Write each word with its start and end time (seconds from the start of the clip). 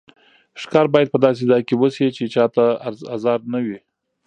ښکار 0.61 0.85
باید 0.93 1.11
په 1.13 1.19
داسې 1.25 1.43
ځای 1.49 1.61
کې 1.67 1.75
وشي 1.81 2.07
چې 2.17 2.23
چا 2.33 2.45
ته 2.55 2.63
ازار 3.15 3.39
نه 3.53 3.59
وي. 3.65 3.77